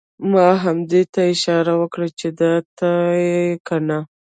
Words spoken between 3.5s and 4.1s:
کنه؟!